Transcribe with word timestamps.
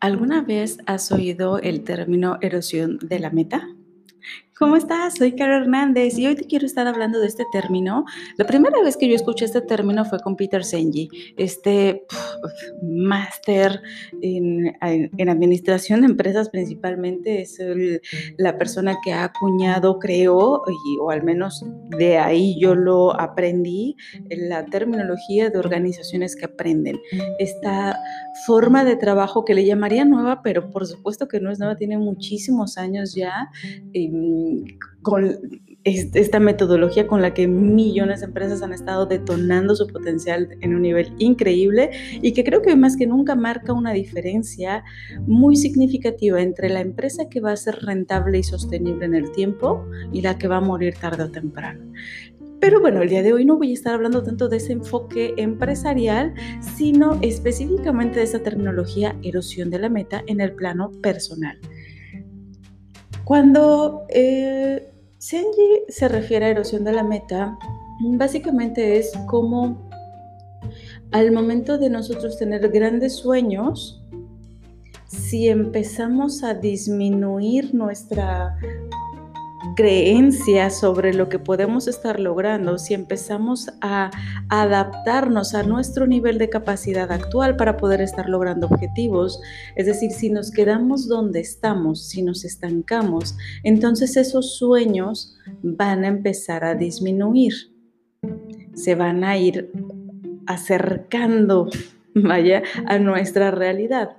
¿Alguna 0.00 0.42
vez 0.42 0.78
has 0.86 1.10
oído 1.10 1.58
el 1.58 1.82
término 1.82 2.38
erosión 2.40 2.98
de 3.02 3.18
la 3.18 3.30
meta? 3.30 3.68
¿Cómo 4.58 4.74
estás? 4.74 5.14
Soy 5.14 5.36
Cara 5.36 5.58
Hernández 5.58 6.18
y 6.18 6.26
hoy 6.26 6.34
te 6.34 6.44
quiero 6.44 6.66
estar 6.66 6.88
hablando 6.88 7.20
de 7.20 7.28
este 7.28 7.44
término. 7.52 8.04
La 8.38 8.44
primera 8.44 8.82
vez 8.82 8.96
que 8.96 9.08
yo 9.08 9.14
escuché 9.14 9.44
este 9.44 9.60
término 9.60 10.04
fue 10.04 10.18
con 10.18 10.34
Peter 10.34 10.64
Senji, 10.64 11.08
este 11.36 12.04
máster 12.82 13.80
en, 14.20 14.76
en, 14.82 15.28
administración 15.28 16.00
de 16.00 16.08
empresas 16.08 16.48
principalmente. 16.48 17.40
Es 17.40 17.56
la 18.36 18.58
persona 18.58 18.96
que 19.04 19.12
ha 19.12 19.22
acuñado, 19.22 20.00
creo, 20.00 20.64
y, 20.66 20.98
o 20.98 21.10
al 21.10 21.22
menos 21.22 21.64
de 21.96 22.18
ahí 22.18 22.58
yo 22.60 22.74
lo 22.74 23.12
aprendí, 23.20 23.94
la 24.28 24.64
terminología 24.64 25.50
de 25.50 25.58
organizaciones 25.60 26.34
que 26.34 26.46
aprenden. 26.46 26.98
Esta 27.38 27.96
forma 28.44 28.84
de 28.84 28.96
trabajo 28.96 29.44
que 29.44 29.54
le 29.54 29.64
llamaría 29.64 30.04
nueva, 30.04 30.42
pero 30.42 30.68
por 30.68 30.84
supuesto 30.84 31.28
que 31.28 31.38
no 31.38 31.52
es 31.52 31.60
nueva, 31.60 31.76
tiene 31.76 31.96
muchísimos 31.96 32.76
años 32.76 33.14
ya. 33.14 33.50
Em, 33.92 34.47
con 35.02 35.38
esta 35.84 36.40
metodología 36.40 37.06
con 37.06 37.22
la 37.22 37.34
que 37.34 37.46
millones 37.46 38.20
de 38.20 38.26
empresas 38.26 38.62
han 38.62 38.72
estado 38.72 39.06
detonando 39.06 39.74
su 39.74 39.86
potencial 39.86 40.48
en 40.60 40.74
un 40.74 40.82
nivel 40.82 41.12
increíble 41.18 41.90
y 42.20 42.32
que 42.32 42.44
creo 42.44 42.62
que 42.62 42.76
más 42.76 42.96
que 42.96 43.06
nunca 43.06 43.34
marca 43.34 43.72
una 43.72 43.92
diferencia 43.92 44.84
muy 45.26 45.56
significativa 45.56 46.42
entre 46.42 46.68
la 46.68 46.80
empresa 46.80 47.28
que 47.28 47.40
va 47.40 47.52
a 47.52 47.56
ser 47.56 47.76
rentable 47.76 48.38
y 48.38 48.42
sostenible 48.42 49.06
en 49.06 49.14
el 49.14 49.30
tiempo 49.32 49.86
y 50.12 50.20
la 50.20 50.36
que 50.36 50.48
va 50.48 50.56
a 50.56 50.60
morir 50.60 50.94
tarde 51.00 51.24
o 51.24 51.30
temprano. 51.30 51.80
Pero 52.60 52.80
bueno, 52.80 53.02
el 53.02 53.08
día 53.08 53.22
de 53.22 53.32
hoy 53.32 53.44
no 53.44 53.56
voy 53.56 53.70
a 53.70 53.74
estar 53.74 53.94
hablando 53.94 54.24
tanto 54.24 54.48
de 54.48 54.56
ese 54.56 54.72
enfoque 54.72 55.32
empresarial, 55.36 56.34
sino 56.60 57.18
específicamente 57.22 58.18
de 58.18 58.24
esa 58.24 58.40
terminología 58.40 59.14
erosión 59.22 59.70
de 59.70 59.78
la 59.78 59.88
meta 59.88 60.24
en 60.26 60.40
el 60.40 60.52
plano 60.52 60.90
personal. 61.00 61.58
Cuando 63.28 64.06
eh, 64.08 64.90
Senji 65.18 65.82
se 65.88 66.08
refiere 66.08 66.46
a 66.46 66.48
erosión 66.48 66.82
de 66.82 66.92
la 66.92 67.02
meta, 67.02 67.58
básicamente 68.00 68.96
es 68.96 69.12
como 69.26 69.86
al 71.12 71.30
momento 71.32 71.76
de 71.76 71.90
nosotros 71.90 72.38
tener 72.38 72.66
grandes 72.70 73.16
sueños, 73.16 74.02
si 75.08 75.48
empezamos 75.48 76.42
a 76.42 76.54
disminuir 76.54 77.74
nuestra 77.74 78.56
creencias 79.78 80.80
sobre 80.80 81.14
lo 81.14 81.28
que 81.28 81.38
podemos 81.38 81.86
estar 81.86 82.18
logrando 82.18 82.78
si 82.78 82.94
empezamos 82.94 83.68
a 83.80 84.10
adaptarnos 84.48 85.54
a 85.54 85.62
nuestro 85.62 86.08
nivel 86.08 86.36
de 86.36 86.50
capacidad 86.50 87.12
actual 87.12 87.54
para 87.54 87.76
poder 87.76 88.00
estar 88.00 88.28
logrando 88.28 88.66
objetivos. 88.66 89.40
Es 89.76 89.86
decir, 89.86 90.10
si 90.10 90.30
nos 90.30 90.50
quedamos 90.50 91.06
donde 91.06 91.38
estamos, 91.38 92.08
si 92.08 92.22
nos 92.22 92.44
estancamos, 92.44 93.36
entonces 93.62 94.16
esos 94.16 94.56
sueños 94.56 95.36
van 95.62 96.02
a 96.02 96.08
empezar 96.08 96.64
a 96.64 96.74
disminuir. 96.74 97.52
Se 98.74 98.96
van 98.96 99.22
a 99.22 99.38
ir 99.38 99.70
acercando, 100.48 101.70
vaya, 102.16 102.64
a 102.86 102.98
nuestra 102.98 103.52
realidad. 103.52 104.16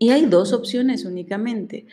Y 0.00 0.10
hay 0.10 0.26
dos 0.26 0.52
opciones 0.52 1.04
únicamente 1.04 1.86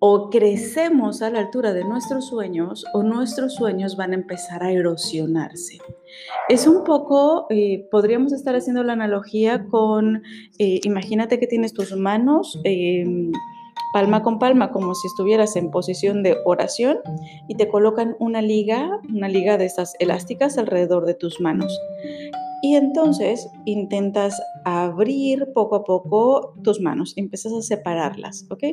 o 0.00 0.30
crecemos 0.30 1.22
a 1.22 1.30
la 1.30 1.40
altura 1.40 1.72
de 1.72 1.84
nuestros 1.84 2.26
sueños 2.26 2.84
o 2.94 3.02
nuestros 3.02 3.54
sueños 3.54 3.96
van 3.96 4.12
a 4.12 4.16
empezar 4.16 4.62
a 4.62 4.72
erosionarse. 4.72 5.78
Es 6.48 6.66
un 6.66 6.84
poco, 6.84 7.46
eh, 7.50 7.86
podríamos 7.90 8.32
estar 8.32 8.54
haciendo 8.54 8.84
la 8.84 8.92
analogía 8.92 9.66
con, 9.66 10.22
eh, 10.58 10.80
imagínate 10.84 11.38
que 11.38 11.46
tienes 11.46 11.72
tus 11.72 11.96
manos 11.96 12.58
em, 12.64 13.32
palma 13.92 14.22
con 14.22 14.38
palma, 14.38 14.70
como 14.70 14.94
si 14.94 15.06
estuvieras 15.08 15.56
en 15.56 15.70
posición 15.70 16.22
de 16.22 16.36
oración 16.44 16.98
y 17.48 17.56
te 17.56 17.68
colocan 17.68 18.16
una 18.20 18.42
liga, 18.42 19.00
una 19.08 19.28
liga 19.28 19.56
de 19.56 19.64
estas 19.64 19.94
elásticas 19.98 20.58
alrededor 20.58 21.06
de 21.06 21.14
tus 21.14 21.40
manos. 21.40 21.76
Y 22.62 22.74
entonces 22.74 23.48
intentas 23.64 24.40
abrir 24.64 25.48
poco 25.54 25.76
a 25.76 25.84
poco 25.84 26.54
tus 26.62 26.80
manos, 26.80 27.14
empiezas 27.16 27.52
a 27.52 27.62
separarlas, 27.62 28.46
¿ok? 28.50 28.64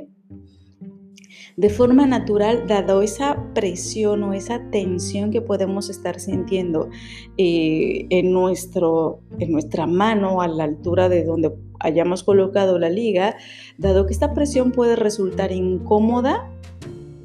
De 1.58 1.70
forma 1.70 2.06
natural, 2.06 2.68
dado 2.68 3.02
esa 3.02 3.42
presión 3.54 4.24
o 4.24 4.34
esa 4.34 4.60
tensión 4.72 5.32
que 5.32 5.42
podemos 5.42 5.90
estar 5.90 6.20
sintiendo 6.20 6.90
eh, 7.38 8.08
en, 8.10 8.34
nuestro, 8.34 9.20
en 9.40 9.52
nuestra 9.52 9.88
mano 9.88 10.42
a 10.42 10.48
la 10.48 10.66
altura 10.66 11.08
de 11.08 11.24
donde 11.24 11.54
hayamos 11.80 12.24
colocado 12.24 12.78
la 12.78 12.90
liga, 12.90 13.38
dado 13.78 14.06
que 14.06 14.14
esta 14.14 14.34
presión 14.34 14.72
puede 14.72 14.96
resultar 14.96 15.52
incómoda, 15.52 16.52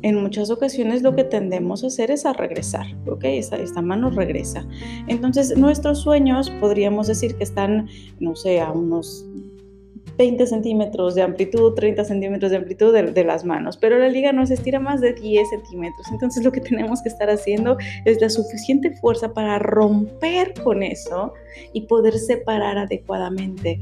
en 0.03 0.17
muchas 0.17 0.51
ocasiones 0.51 1.03
lo 1.03 1.15
que 1.15 1.25
tendemos 1.25 1.85
a 1.85 1.89
hacer 1.89 2.11
es 2.11 2.25
a 2.25 2.33
regresar, 2.33 2.87
¿ok? 3.07 3.25
Esta, 3.25 3.57
esta, 3.57 3.83
mano 3.83 4.11
regresa. 4.11 4.67
Entonces, 5.09 5.57
nuestros 5.59 6.01
sueños 6.01 6.51
podríamos 6.61 7.07
decir 7.07 7.35
que 7.35 7.45
están, 7.45 7.89
no 8.19 8.35
sé, 8.35 8.61
a 8.61 8.71
unos 8.73 9.27
20 10.17 10.47
centímetros 10.47 11.15
de 11.15 11.23
amplitud, 11.23 11.73
30 11.75 12.05
centímetros 12.05 12.51
de 12.51 12.59
amplitud 12.59 12.93
de, 12.93 13.25
las 13.25 13.45
manos, 13.45 13.77
pero 13.79 13.99
la 13.99 14.09
liga 14.09 14.33
no 14.33 14.45
se 14.47 14.55
estira 14.55 14.79
más 14.79 15.01
de 15.01 15.15
10 15.15 15.49
centímetros. 15.49 16.07
Entonces 16.11 16.45
lo 16.45 16.53
que 16.53 16.61
tenemos 16.71 17.03
que 17.03 17.09
estar 17.09 17.31
haciendo 17.31 17.79
es 18.05 18.21
la 18.21 18.29
suficiente 18.29 18.91
fuerza 18.97 19.33
para 19.33 19.59
romper 19.59 20.55
con 20.63 20.83
eso 20.83 21.33
y 21.73 21.83
poder 21.83 22.19
separar 22.19 22.79
adecuadamente 22.79 23.81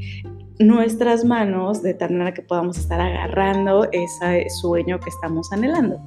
nuestras 0.61 1.25
manos 1.25 1.83
de 1.83 1.95
tal 1.95 2.13
manera 2.13 2.35
que 2.35 2.43
podamos 2.43 2.79
estar 2.79 3.01
agarrando 3.01 3.89
ese 3.93 4.49
sueño 4.61 4.99
que 5.01 5.11
estamos 5.11 5.53
anhelando. 5.53 6.01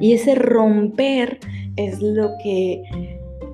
Y 0.00 0.12
ese 0.14 0.34
romper 0.34 1.38
es 1.76 2.00
lo 2.00 2.30
que 2.42 2.82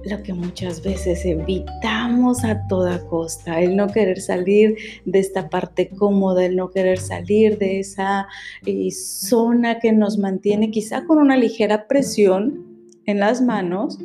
lo 0.04 0.22
que 0.22 0.32
muchas 0.32 0.82
veces 0.82 1.24
evitamos 1.24 2.44
a 2.44 2.66
toda 2.66 3.06
costa, 3.06 3.60
el 3.60 3.76
no 3.76 3.88
querer 3.88 4.20
salir 4.20 4.76
de 5.04 5.18
esta 5.18 5.48
parte 5.48 5.88
cómoda, 5.88 6.44
el 6.44 6.56
no 6.56 6.70
querer 6.70 6.98
salir 6.98 7.58
de 7.58 7.80
esa 7.80 8.26
eh, 8.66 8.90
zona 8.90 9.78
que 9.78 9.92
nos 9.92 10.18
mantiene 10.18 10.70
quizá 10.70 11.04
con 11.04 11.18
una 11.18 11.36
ligera 11.36 11.86
presión 11.86 12.66
en 13.06 13.20
las 13.20 13.40
manos, 13.42 13.98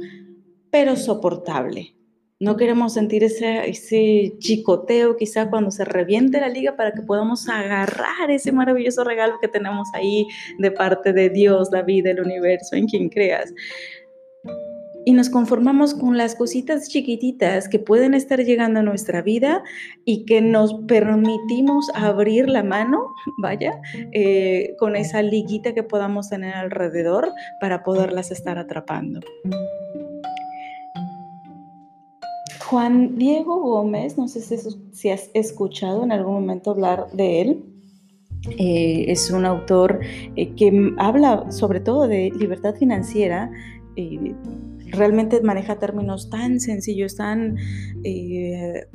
pero 0.70 0.96
soportable. 0.96 1.94
No 2.40 2.56
queremos 2.56 2.94
sentir 2.94 3.24
ese, 3.24 3.68
ese 3.68 4.36
chicoteo 4.38 5.18
quizá 5.18 5.50
cuando 5.50 5.72
se 5.72 5.84
reviente 5.84 6.40
la 6.40 6.50
liga 6.50 6.76
para 6.76 6.94
que 6.94 7.02
podamos 7.02 7.50
agarrar 7.50 8.30
ese 8.30 8.52
maravilloso 8.52 9.04
regalo 9.04 9.40
que 9.42 9.48
tenemos 9.48 9.88
ahí 9.94 10.28
de 10.60 10.70
parte 10.70 11.14
de 11.14 11.32
Dios, 11.32 11.70
la 11.72 11.82
vida, 11.82 12.12
el 12.12 12.20
universo, 12.20 12.76
en 12.76 12.86
quien 12.86 13.10
creas 13.10 13.52
y 15.08 15.14
nos 15.14 15.30
conformamos 15.30 15.94
con 15.94 16.18
las 16.18 16.36
cositas 16.36 16.90
chiquititas 16.90 17.70
que 17.70 17.80
pueden 17.80 18.14
estar 18.14 18.44
llegando 18.44 18.82
a 18.82 18.84
nuestra 18.84 19.22
vida 19.22 19.64
y 20.04 20.26
que 20.26 20.42
nos 20.42 20.74
permitimos 20.86 21.90
abrir 21.96 22.50
la 22.50 22.62
mano, 22.62 23.14
vaya, 23.42 23.80
eh, 24.12 24.76
con 24.78 24.98
esa 24.98 25.22
liguita 25.22 25.74
que 25.74 25.82
podamos 25.82 26.30
tener 26.30 26.56
alrededor 26.56 27.32
para 27.62 27.86
poderlas 27.86 28.32
estar 28.32 28.58
atrapando. 28.58 29.22
Juan 32.66 33.18
Diego 33.18 33.62
Gómez, 33.62 34.18
no 34.18 34.28
sé 34.28 34.42
si 34.92 35.10
has 35.10 35.30
escuchado 35.34 36.04
en 36.04 36.12
algún 36.12 36.34
momento 36.34 36.72
hablar 36.72 37.08
de 37.14 37.42
él. 37.42 37.64
Eh, 38.58 39.06
es 39.08 39.32
un 39.32 39.46
autor 39.46 40.02
eh, 40.36 40.54
que 40.56 40.92
habla 40.98 41.50
sobre 41.50 41.80
todo 41.80 42.10
de 42.10 42.30
libertad 42.38 42.76
financiera 42.76 43.50
realmente 44.92 45.42
maneja 45.42 45.80
términos 45.80 46.30
tan 46.30 46.60
sencillos, 46.60 47.16
tan 47.16 47.58
eh, 48.04 48.86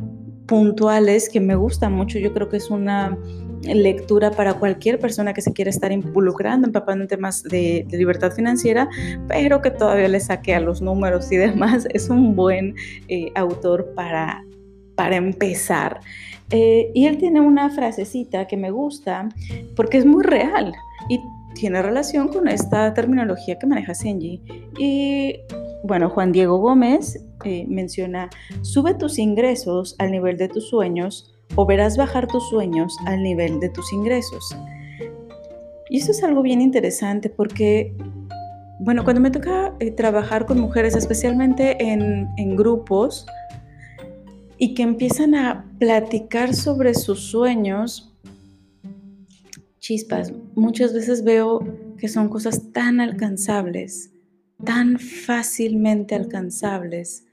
puntuales 0.47 1.29
que 1.29 1.41
me 1.41 1.55
gusta 1.55 1.89
mucho. 1.89 2.19
Yo 2.19 2.33
creo 2.33 2.49
que 2.49 2.57
es 2.57 2.71
una 2.71 3.17
lectura 3.63 4.31
para 4.33 4.55
cualquier 4.55 4.99
persona 4.99 5.33
que 5.33 5.41
se 5.41 5.53
quiera 5.53 5.71
estar 5.71 5.93
involucrando, 5.93 6.67
empapando 6.67 7.05
en 7.05 7.09
temas 7.09 7.43
de, 7.45 7.87
libertad 7.91 8.33
financiera, 8.33 8.89
pero 9.29 9.63
que 9.63 9.71
todavía 9.71 10.09
le 10.09 10.21
saque 10.21 10.55
a 10.55 10.61
los 10.61 10.83
números 10.83 11.31
y 11.31 11.37
demás. 11.39 11.87
Es 11.91 12.09
un 12.09 12.35
buen 12.35 12.75
eh, 13.09 13.31
autor 13.35 13.93
para, 13.95 14.45
para 14.97 15.17
empezar. 15.17 16.01
Eh, 16.51 16.91
y 16.95 17.07
él 17.07 17.17
tiene 17.17 17.41
una 17.41 17.71
frasecita 17.71 18.47
que 18.47 18.59
me 18.59 18.71
gusta 18.71 19.29
porque 19.75 19.97
es 19.97 20.05
muy 20.05 20.23
real 20.23 20.75
y 21.09 21.19
tiene 21.55 21.81
relación 21.81 22.29
con 22.29 22.47
esta 22.47 22.93
terminología 22.93 23.59
que 23.59 23.67
maneja 23.67 23.95
Senji. 23.95 24.43
Y 24.79 25.37
bueno, 25.85 26.11
Juan 26.11 26.33
Diego 26.33 26.59
Gómez 26.59 27.25
eh, 27.45 27.67
menciona, 27.69 28.31
sube 28.63 28.95
tus 28.95 29.19
ingresos 29.19 29.97
al 29.99 30.13
nivel 30.13 30.37
de 30.37 30.49
tus 30.49 30.69
sueños 30.69 31.35
o 31.57 31.67
verás 31.67 31.97
bajar 31.97 32.27
tus 32.27 32.49
sueños 32.49 32.97
al 33.07 33.23
nivel 33.23 33.61
de 33.61 33.69
tus 33.69 33.93
ingresos. 33.93 34.57
Y 35.91 35.99
esto 35.99 36.13
es 36.13 36.23
algo 36.23 36.43
bien 36.43 36.61
interesante 36.61 37.29
porque, 37.29 37.95
bueno, 38.81 39.05
cuando 39.05 39.21
me 39.21 39.31
toca 39.31 39.75
eh, 39.81 39.91
trabajar 39.91 40.47
con 40.47 40.59
mujeres, 40.59 40.97
especialmente 40.97 41.93
en, 41.93 42.29
en 42.39 42.57
grupos, 42.57 43.27
y 44.57 44.75
que 44.75 44.85
empiezan 44.85 45.35
a 45.35 45.69
platicar 45.79 46.55
sobre 46.55 46.95
sus 46.95 47.21
sueños, 47.31 48.15
chispas, 49.81 50.33
muchas 50.55 50.95
veces 50.95 51.25
veo 51.25 51.61
que 51.99 52.07
son 52.07 52.29
cosas 52.29 52.73
tan 52.73 53.01
alcanzables, 53.01 54.12
tan 54.65 54.99
fácilmente 54.99 56.15
alcanzables, 56.15 57.25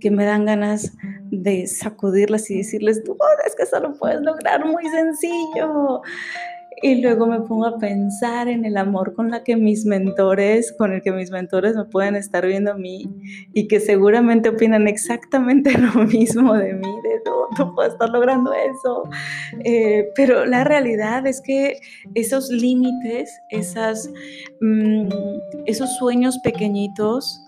que 0.00 0.10
me 0.10 0.24
dan 0.24 0.44
ganas 0.44 0.92
de 1.30 1.66
sacudirlas 1.66 2.50
y 2.50 2.58
decirles, 2.58 3.02
no, 3.06 3.14
es 3.46 3.54
que 3.54 3.62
eso 3.62 3.80
lo 3.80 3.96
puedes 3.98 4.20
lograr 4.20 4.64
muy 4.64 4.86
sencillo. 4.88 6.02
Y 6.84 6.96
luego 6.96 7.26
me 7.26 7.40
pongo 7.40 7.64
a 7.64 7.78
pensar 7.78 8.46
en 8.46 8.66
el 8.66 8.76
amor 8.76 9.14
con 9.14 9.30
la 9.30 9.42
que 9.42 9.56
mis 9.56 9.86
mentores, 9.86 10.70
con 10.76 10.92
el 10.92 11.00
que 11.00 11.12
mis 11.12 11.30
mentores 11.30 11.74
me 11.74 11.86
pueden 11.86 12.14
estar 12.14 12.44
viendo 12.46 12.72
a 12.72 12.74
mí 12.74 13.08
y 13.54 13.68
que 13.68 13.80
seguramente 13.80 14.50
opinan 14.50 14.86
exactamente 14.86 15.72
lo 15.78 16.04
mismo 16.04 16.52
de 16.52 16.74
mí, 16.74 16.88
de 17.02 17.22
no, 17.24 17.46
no 17.58 17.74
puedo 17.74 17.88
estar 17.88 18.10
logrando 18.10 18.52
eso. 18.52 19.08
Eh, 19.64 20.10
pero 20.14 20.44
la 20.44 20.62
realidad 20.64 21.26
es 21.26 21.40
que 21.40 21.78
esos 22.14 22.50
límites, 22.50 23.30
esas, 23.48 24.10
mm, 24.60 25.08
esos 25.64 25.88
sueños 25.96 26.38
pequeñitos, 26.40 27.40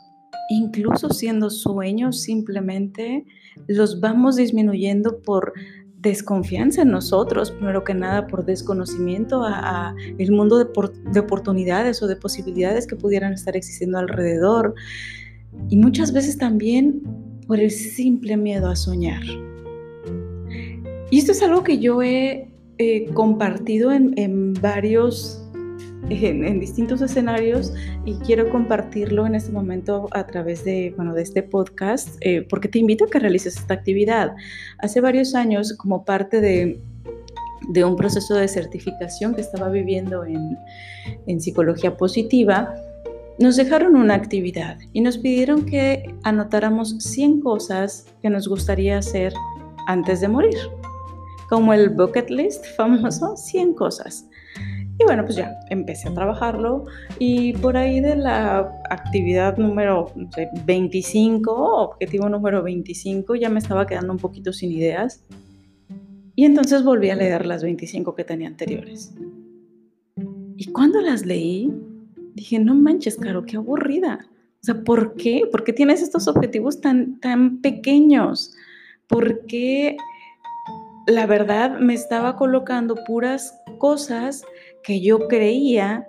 incluso 0.49 1.11
siendo 1.11 1.51
sueños 1.51 2.23
simplemente, 2.23 3.27
los 3.67 4.01
vamos 4.01 4.37
disminuyendo 4.37 5.21
por 5.21 5.53
desconfianza 5.99 6.83
en 6.83 6.91
nosotros, 6.91 7.51
primero 7.51 7.85
que 7.85 7.95
nada 7.95 8.27
por 8.27 8.45
desconocimiento 8.45 9.43
a, 9.45 9.95
el 10.19 10.31
mundo 10.33 10.59
de, 10.59 10.67
de, 11.13 11.21
oportunidades 11.21 12.03
o 12.03 12.07
de 12.07 12.17
posibilidades 12.17 12.87
que 12.87 12.97
pudieran 12.97 13.33
estar 13.33 13.57
existiendo 13.57 13.99
alrededor 13.99 14.75
y 15.69 15.77
muchas 15.77 16.13
veces 16.13 16.39
también 16.39 17.03
por 17.47 17.61
el 17.61 17.71
simple 17.71 18.37
miedo 18.37 18.69
a 18.69 18.77
soñar. 18.77 19.23
Y 21.11 21.19
esto 21.19 21.33
es 21.33 21.43
algo 21.43 21.63
que 21.63 21.79
yo 21.79 22.03
he 22.03 22.53
compartido 23.15 23.93
en, 23.93 24.13
en 24.19 24.53
varios 24.55 25.46
en, 26.09 26.61
distintos 26.61 27.03
escenarios 27.03 27.73
y 28.05 28.15
quiero 28.17 28.49
compartirlo 28.51 29.27
en 29.27 29.35
este 29.35 29.53
momento 29.53 30.09
a 30.13 30.27
través 30.27 30.65
de, 30.65 30.93
bueno, 30.97 31.15
de 31.15 31.23
este 31.23 31.43
podcast, 31.43 32.17
eh, 32.21 32.47
porque 32.49 32.69
te 32.69 32.79
invito 32.79 33.05
a 33.05 33.09
que 33.09 33.19
realices 33.19 33.57
esta 33.57 33.75
actividad. 33.75 34.35
Hace 34.79 35.01
varios 35.01 35.35
años, 35.35 35.73
como 35.75 36.05
parte 36.05 36.41
de, 36.41 36.81
de 37.69 37.85
un 37.85 37.97
proceso 37.97 38.35
de 38.35 38.49
certificación 38.49 39.35
que 39.35 39.41
estaba 39.41 39.69
viviendo 39.69 40.25
en, 40.25 40.57
en 41.27 41.41
psicología 41.41 41.97
positiva, 41.97 42.75
nos 43.39 43.57
dejaron 43.57 43.97
una 43.97 44.15
actividad 44.15 44.79
y 44.93 45.01
nos 45.03 45.19
pidieron 45.19 45.67
que 45.67 46.15
anotáramos 46.23 46.97
100 46.99 47.41
cosas 47.41 48.07
que 48.23 48.31
nos 48.31 48.49
gustaría 48.49 48.99
hacer 48.99 49.35
antes 49.87 50.21
de 50.21 50.29
morir. 50.29 50.57
Como 51.49 51.73
el 51.73 51.91
bucket 51.91 52.31
list 52.31 52.65
famoso, 52.77 53.37
100 53.37 53.75
cosas. 53.75 54.27
Y 54.99 55.05
bueno, 55.05 55.25
pues 55.25 55.37
ya 55.37 55.61
empecé 55.69 56.09
a 56.09 56.15
trabajarlo 56.15 56.87
y 57.19 57.53
por 57.55 57.77
ahí 57.77 58.01
de 58.01 58.17
la 58.17 58.81
actividad 58.89 59.59
número 59.59 60.11
25, 60.65 61.53
objetivo 61.53 62.29
número 62.31 62.63
25, 62.63 63.35
ya 63.35 63.51
me 63.51 63.59
estaba 63.59 63.87
quedando 63.87 64.13
un 64.13 64.19
poquito 64.19 64.55
sin 64.55 64.73
ideas. 64.73 65.23
Y 66.35 66.45
entonces 66.45 66.83
volví 66.83 67.11
a 67.11 67.17
leer 67.17 67.45
las 67.45 67.63
25 67.63 68.15
que 68.15 68.25
tenía 68.25 68.49
anteriores. 68.49 69.15
Y 70.57 70.73
cuando 70.73 71.03
las 71.03 71.27
leí, 71.27 71.71
dije, 72.35 72.59
no 72.59 72.75
manches, 72.75 73.17
Caro, 73.17 73.45
qué 73.45 73.57
aburrida. 73.57 74.27
O 74.63 74.65
sea, 74.65 74.83
¿por 74.83 75.15
qué? 75.15 75.43
¿Por 75.51 75.65
qué 75.65 75.75
tienes 75.75 76.03
estos 76.03 76.27
objetivos 76.27 76.81
tan, 76.81 77.21
tan 77.21 77.61
pequeños? 77.61 78.55
¿Por 79.07 79.47
qué 79.47 79.97
la 81.07 81.27
verdad 81.27 81.79
me 81.79 81.95
estaba 81.95 82.37
colocando 82.37 82.97
puras 83.07 83.59
cosas 83.79 84.43
que 84.87 85.01
yo 85.01 85.27
creía 85.27 86.07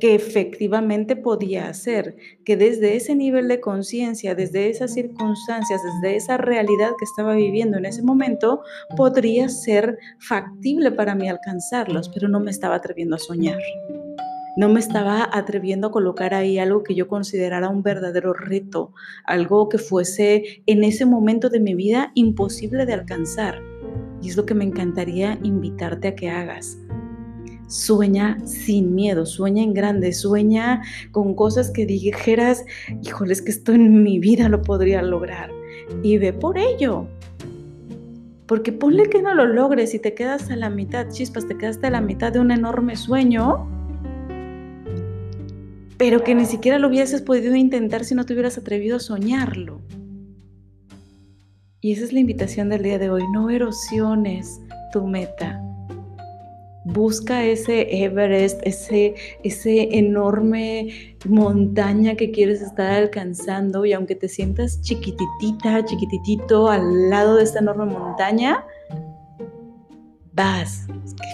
que 0.00 0.14
efectivamente 0.14 1.14
podía 1.14 1.68
hacer, 1.68 2.16
que 2.44 2.56
desde 2.56 2.96
ese 2.96 3.14
nivel 3.14 3.48
de 3.48 3.60
conciencia, 3.60 4.34
desde 4.34 4.70
esas 4.70 4.94
circunstancias, 4.94 5.82
desde 5.82 6.16
esa 6.16 6.38
realidad 6.38 6.92
que 6.98 7.04
estaba 7.04 7.34
viviendo 7.34 7.76
en 7.76 7.84
ese 7.84 8.02
momento, 8.02 8.62
podría 8.96 9.48
ser 9.48 9.98
factible 10.20 10.90
para 10.90 11.14
mí 11.14 11.28
alcanzarlos, 11.28 12.08
pero 12.08 12.28
no 12.28 12.40
me 12.40 12.50
estaba 12.50 12.76
atreviendo 12.76 13.16
a 13.16 13.18
soñar. 13.18 13.58
No 14.56 14.68
me 14.68 14.80
estaba 14.80 15.28
atreviendo 15.30 15.88
a 15.88 15.92
colocar 15.92 16.34
ahí 16.34 16.58
algo 16.58 16.82
que 16.82 16.94
yo 16.94 17.08
considerara 17.08 17.68
un 17.68 17.82
verdadero 17.82 18.32
reto, 18.32 18.92
algo 19.24 19.68
que 19.68 19.78
fuese 19.78 20.62
en 20.66 20.82
ese 20.82 21.04
momento 21.04 21.48
de 21.50 21.60
mi 21.60 21.74
vida 21.74 22.10
imposible 22.14 22.84
de 22.86 22.94
alcanzar. 22.94 23.62
Y 24.22 24.30
es 24.30 24.36
lo 24.36 24.46
que 24.46 24.54
me 24.54 24.64
encantaría 24.64 25.38
invitarte 25.42 26.08
a 26.08 26.14
que 26.14 26.28
hagas 26.28 26.78
Sueña 27.68 28.38
sin 28.46 28.94
miedo, 28.94 29.26
sueña 29.26 29.62
en 29.62 29.74
grande, 29.74 30.12
sueña 30.14 30.82
con 31.12 31.34
cosas 31.34 31.70
que 31.70 31.84
dijeras, 31.84 32.64
híjole, 33.02 33.34
es 33.34 33.42
que 33.42 33.50
esto 33.50 33.72
en 33.72 34.02
mi 34.02 34.18
vida 34.18 34.48
lo 34.48 34.62
podría 34.62 35.02
lograr. 35.02 35.50
Y 36.02 36.16
ve 36.16 36.32
por 36.32 36.56
ello. 36.56 37.06
Porque 38.46 38.72
ponle 38.72 39.10
que 39.10 39.20
no 39.20 39.34
lo 39.34 39.46
logres 39.46 39.92
y 39.92 39.98
te 39.98 40.14
quedas 40.14 40.50
a 40.50 40.56
la 40.56 40.70
mitad, 40.70 41.10
chispas, 41.10 41.46
te 41.46 41.58
quedaste 41.58 41.88
a 41.88 41.90
la 41.90 42.00
mitad 42.00 42.32
de 42.32 42.40
un 42.40 42.50
enorme 42.50 42.96
sueño, 42.96 43.68
pero 45.98 46.24
que 46.24 46.34
ni 46.34 46.46
siquiera 46.46 46.78
lo 46.78 46.88
hubieses 46.88 47.20
podido 47.20 47.54
intentar 47.54 48.06
si 48.06 48.14
no 48.14 48.24
te 48.24 48.32
hubieras 48.32 48.56
atrevido 48.56 48.96
a 48.96 49.00
soñarlo. 49.00 49.82
Y 51.82 51.92
esa 51.92 52.04
es 52.04 52.14
la 52.14 52.20
invitación 52.20 52.70
del 52.70 52.82
día 52.82 52.98
de 52.98 53.10
hoy, 53.10 53.24
no 53.34 53.50
erosiones 53.50 54.58
tu 54.90 55.06
meta 55.06 55.62
Busca 56.92 57.44
ese 57.44 58.02
Everest, 58.02 58.60
ese, 58.64 59.14
ese 59.44 59.98
enorme 59.98 61.16
montaña 61.28 62.14
que 62.14 62.30
quieres 62.30 62.62
estar 62.62 62.90
alcanzando 62.92 63.84
y 63.84 63.92
aunque 63.92 64.14
te 64.14 64.26
sientas 64.26 64.80
chiquititita, 64.80 65.84
chiquititito 65.84 66.68
al 66.68 67.10
lado 67.10 67.36
de 67.36 67.44
esta 67.44 67.58
enorme 67.58 67.84
montaña, 67.84 68.64
vas, 70.38 70.86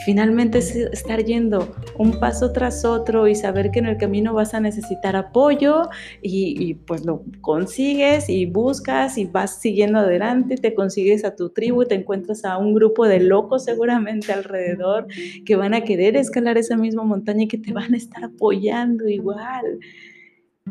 finalmente 0.06 0.58
es 0.58 0.74
estar 0.74 1.22
yendo 1.22 1.76
un 1.98 2.18
paso 2.18 2.52
tras 2.52 2.86
otro 2.86 3.28
y 3.28 3.34
saber 3.34 3.70
que 3.70 3.80
en 3.80 3.84
el 3.86 3.98
camino 3.98 4.32
vas 4.32 4.54
a 4.54 4.60
necesitar 4.60 5.14
apoyo 5.14 5.82
y, 6.22 6.74
pues 6.86 7.04
lo 7.04 7.22
consigues 7.42 8.30
y 8.30 8.46
buscas 8.46 9.18
y 9.18 9.26
vas 9.26 9.60
siguiendo 9.60 9.98
adelante, 9.98 10.56
te 10.56 10.74
consigues 10.74 11.22
a 11.26 11.36
tu 11.36 11.50
tribu 11.50 11.82
y 11.82 11.86
te 11.86 11.96
encuentras 11.96 12.46
a 12.46 12.56
un 12.56 12.72
grupo 12.72 13.06
de 13.06 13.20
locos 13.20 13.64
seguramente 13.64 14.32
alrededor 14.32 15.06
que 15.44 15.54
van 15.54 15.74
a 15.74 15.82
querer 15.82 16.16
escalar 16.16 16.56
esa 16.56 16.78
misma 16.78 17.04
montaña 17.04 17.42
y 17.42 17.48
que 17.48 17.58
te 17.58 17.74
van 17.74 17.92
a 17.92 17.98
estar 17.98 18.24
apoyando 18.24 19.06
igual. 19.06 19.80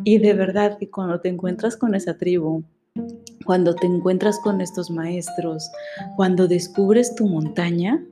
Y 0.03 0.17
de 0.17 0.33
verdad 0.33 0.79
que 0.79 0.89
cuando 0.89 1.21
te 1.21 1.29
encuentras 1.29 1.77
con 1.77 1.93
esa 1.93 2.17
tribu, 2.17 2.63
cuando 3.45 3.75
te 3.75 3.87
encuentras 3.87 4.39
con 4.39 4.61
estos 4.61 4.89
maestros, 4.89 5.69
cuando 6.15 6.47
descubres 6.47 7.15
tu 7.15 7.27
montaña, 7.27 8.03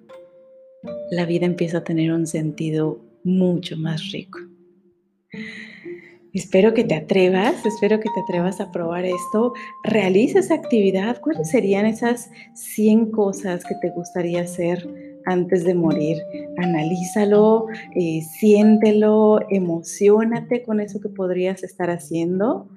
la 1.12 1.26
vida 1.26 1.46
empieza 1.46 1.80
a 1.80 1.84
tener 1.84 2.12
un 2.12 2.28
sentido 2.28 3.02
mucho 3.24 3.78
más 3.78 4.12
rico. 4.12 4.40
Espero 6.34 6.74
que 6.74 6.86
te 6.86 6.96
atrevas, 6.96 7.66
espero 7.66 8.00
que 8.00 8.10
te 8.14 8.22
atrevas 8.22 8.62
a 8.62 8.72
probar 8.72 9.04
esto. 9.04 9.54
Realiza 9.84 10.40
esa 10.40 10.56
actividad. 10.56 11.20
¿Cuáles 11.20 11.50
serían 11.50 11.86
esas 11.86 12.32
100 12.54 13.12
cosas 13.12 13.66
que 13.66 13.76
te 13.82 13.90
gustaría 13.90 14.42
hacer 14.42 14.88
antes 15.26 15.66
de 15.66 15.76
morir? 15.76 16.18
Analízalo, 16.58 17.68
eh, 17.96 18.22
siéntelo, 18.40 19.40
emocionate 19.50 20.64
con 20.64 20.80
eso 20.80 21.02
que 21.02 21.10
podrías 21.10 21.64
estar 21.64 21.90
haciendo 21.90 22.70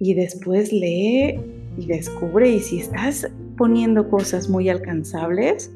y 0.00 0.14
después 0.14 0.72
lee 0.72 1.38
y 1.78 1.86
descubre. 1.86 2.50
Y 2.50 2.58
si 2.58 2.80
estás 2.80 3.30
poniendo 3.56 4.10
cosas 4.10 4.48
muy 4.48 4.68
alcanzables, 4.68 5.70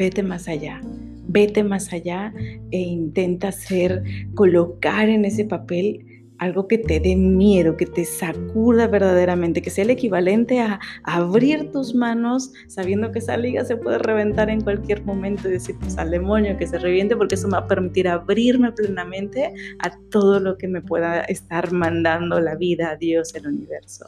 vete 0.00 0.22
más 0.22 0.48
allá, 0.48 0.80
vete 1.28 1.62
más 1.62 1.92
allá 1.92 2.32
e 2.70 2.78
intenta 2.78 3.48
hacer, 3.48 4.02
colocar 4.34 5.10
en 5.10 5.26
ese 5.26 5.44
papel 5.44 6.09
algo 6.40 6.66
que 6.66 6.78
te 6.78 6.98
dé 6.98 7.14
miedo, 7.16 7.76
que 7.76 7.86
te 7.86 8.04
sacuda 8.04 8.88
verdaderamente, 8.88 9.60
que 9.60 9.70
sea 9.70 9.84
el 9.84 9.90
equivalente 9.90 10.60
a, 10.60 10.80
abrir 11.04 11.70
tus 11.70 11.94
manos 11.94 12.52
sabiendo 12.66 13.12
que 13.12 13.18
esa 13.18 13.36
liga 13.36 13.64
se 13.64 13.76
puede 13.76 13.98
reventar 13.98 14.48
en 14.48 14.62
cualquier 14.62 15.04
momento 15.04 15.48
y 15.48 15.52
decir, 15.52 15.76
pues 15.78 15.98
al 15.98 16.10
demonio 16.10 16.56
que 16.56 16.66
se 16.66 16.78
reviente 16.78 17.16
porque 17.16 17.34
eso 17.34 17.46
me 17.46 17.52
va 17.52 17.58
a 17.58 17.66
permitir 17.66 18.08
abrirme 18.08 18.72
plenamente 18.72 19.52
a 19.80 19.90
todo 20.10 20.40
lo 20.40 20.56
que 20.56 20.66
me 20.66 20.80
pueda 20.80 21.20
estar 21.22 21.72
mandando 21.72 22.40
la 22.40 22.56
vida, 22.56 22.96
Dios, 22.96 23.34
el 23.34 23.46
universo. 23.46 24.06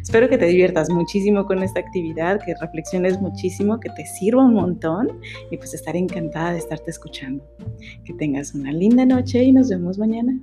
Espero 0.00 0.28
que 0.28 0.38
te 0.38 0.46
diviertas 0.46 0.88
muchísimo 0.88 1.46
con 1.46 1.62
esta 1.62 1.80
actividad, 1.80 2.40
que 2.44 2.54
reflexiones 2.60 3.20
muchísimo, 3.20 3.80
que 3.80 3.90
te 3.90 4.06
sirva 4.06 4.44
un 4.44 4.54
montón 4.54 5.20
y 5.50 5.56
pues 5.56 5.74
estaré 5.74 5.98
encantada 5.98 6.52
de 6.52 6.58
estarte 6.58 6.90
escuchando. 6.90 7.44
Que 8.04 8.12
tengas 8.14 8.54
una 8.54 8.72
linda 8.72 9.04
noche 9.04 9.42
y 9.42 9.52
nos 9.52 9.68
vemos 9.68 9.98
mañana. 9.98 10.38